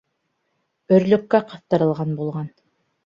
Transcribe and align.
Өрлөккә 0.97 1.43
ҡыҫтырылған 1.51 2.17
булған. 2.23 2.51